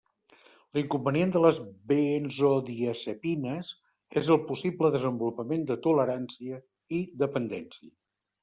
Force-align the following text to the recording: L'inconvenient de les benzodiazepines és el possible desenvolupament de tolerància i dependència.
L'inconvenient 0.75 1.33
de 1.35 1.41
les 1.45 1.59
benzodiazepines 1.91 3.71
és 4.23 4.31
el 4.37 4.41
possible 4.49 4.93
desenvolupament 4.97 5.69
de 5.73 5.79
tolerància 5.87 6.61
i 7.01 7.05
dependència. 7.27 7.95